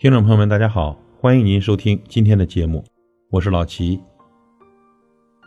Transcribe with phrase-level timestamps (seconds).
[0.00, 2.84] 听众朋友们，大家好，欢迎您收听今天的节目，
[3.30, 4.00] 我是老齐。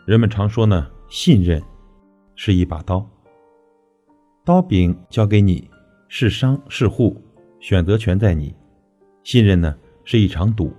[0.04, 1.62] 人们常说呢，信任
[2.36, 3.02] 是一把刀，
[4.44, 5.66] 刀柄交给你，
[6.06, 7.16] 是伤是护，
[7.60, 8.54] 选择权在你；
[9.24, 10.70] 信任呢是一场赌，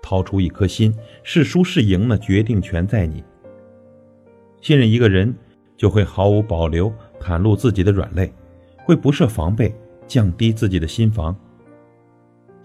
[0.00, 0.90] 掏出一颗心，
[1.22, 3.22] 是输是赢呢，决定权在你。
[4.62, 5.36] 信任一个人，
[5.76, 6.90] 就会毫无保留
[7.20, 8.32] 袒露自己的软肋，
[8.78, 9.74] 会不设防备，
[10.06, 11.36] 降低自己的心防。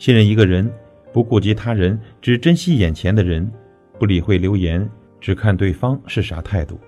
[0.06, 0.72] 信任一个人，
[1.12, 3.52] 不顾及他人，只珍惜眼前的人，
[3.98, 4.88] 不理会流言，
[5.20, 6.80] 只看对方是啥态度。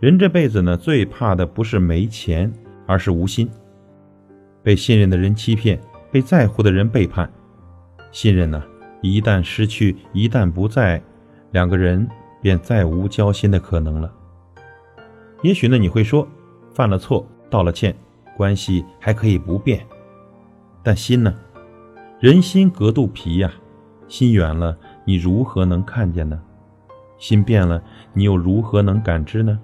[0.00, 2.52] 人这辈子呢，最怕的不是没钱，
[2.88, 3.48] 而是无心。
[4.64, 7.30] 被信任的人欺骗，被在乎的人背叛。
[8.10, 8.64] 信任呢，
[9.00, 11.00] 一旦失去，一旦不在，
[11.52, 12.04] 两个人
[12.42, 14.12] 便再无交心的可能了。
[15.42, 16.26] 也许呢，你会说，
[16.74, 17.94] 犯了错，道了歉，
[18.36, 19.86] 关系还可以不变，
[20.82, 21.32] 但心呢？
[22.20, 23.48] 人心隔肚皮呀，
[24.08, 26.36] 心远了，你如何能看见呢？
[27.16, 27.80] 心变了，
[28.12, 29.56] 你又如何能感知呢？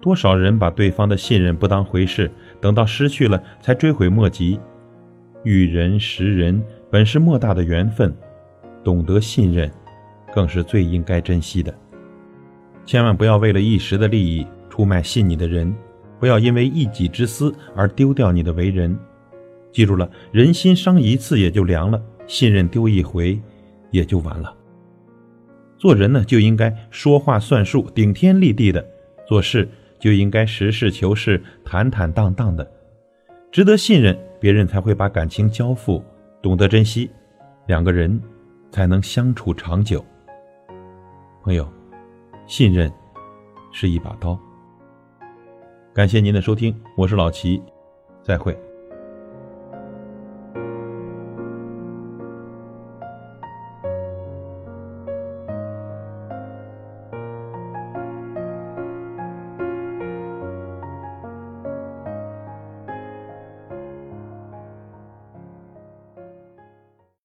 [0.00, 2.30] 多少人把对方的信任不当回事，
[2.60, 4.60] 等到失去了才追悔莫及。
[5.42, 8.16] 遇人识人本是莫大的缘分，
[8.84, 9.68] 懂得信任，
[10.32, 11.74] 更是最应该珍惜的。
[12.86, 15.74] 千万不要为了一时的利益出卖信你的人，
[16.20, 18.96] 不要因为一己之私而丢掉你的为人。
[19.72, 23.40] 记住了，人心伤一次也就凉了，信任丢一回，
[23.90, 24.54] 也就完了。
[25.76, 28.82] 做人呢，就应该说话算数，顶天立地的；
[29.26, 32.68] 做事就应该实事求是，坦坦荡荡的。
[33.52, 36.02] 值得信任，别人才会把感情交付，
[36.42, 37.08] 懂得珍惜，
[37.66, 38.20] 两个人
[38.70, 40.04] 才能相处长久。
[41.42, 41.66] 朋友，
[42.46, 42.92] 信任
[43.72, 44.38] 是一把刀。
[45.94, 47.62] 感谢您的收听，我是老齐，
[48.22, 48.67] 再会。